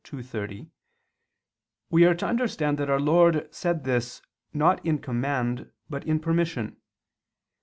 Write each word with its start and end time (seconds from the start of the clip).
ii, 0.11 0.23
30), 0.23 0.67
we 1.91 2.05
are 2.05 2.15
to 2.15 2.25
understand 2.25 2.79
that 2.79 2.89
our 2.89 2.99
Lord 2.99 3.47
said 3.53 3.83
this 3.83 4.19
not 4.51 4.83
in 4.83 4.97
command 4.97 5.69
but 5.91 6.03
in 6.07 6.19
permission. 6.19 6.77